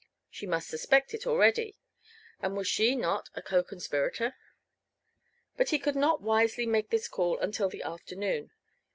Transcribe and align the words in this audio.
She 0.31 0.47
must 0.47 0.67
suspect 0.67 1.13
it 1.13 1.27
already; 1.27 1.77
and 2.41 2.57
was 2.57 2.67
she 2.67 2.95
not 2.95 3.29
a 3.35 3.41
co 3.43 3.61
conspirator? 3.61 4.35
But 5.57 5.69
he 5.69 5.77
could 5.77 5.95
not 5.95 6.23
wisely 6.23 6.65
make 6.65 6.89
this 6.89 7.07
call 7.07 7.37
until 7.37 7.69
the 7.69 7.83
afternoon. 7.83 8.49